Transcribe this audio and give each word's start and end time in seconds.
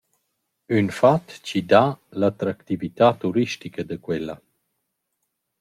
Ün 0.77 0.87
fat 0.99 1.27
chi 1.45 1.59
dà 1.71 1.85
l’attractività 2.19 3.07
turistica 3.21 3.81
a 3.95 4.01
quella. 4.05 4.35